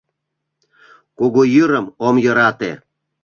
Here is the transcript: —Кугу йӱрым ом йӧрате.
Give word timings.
—Кугу 1.17 1.41
йӱрым 1.55 1.85
ом 2.07 2.15
йӧрате. 2.23 2.71